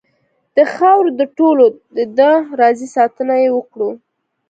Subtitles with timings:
[0.55, 3.89] داخاوره دټولو ډ ه ده راځئ ساتنه یې وکړو.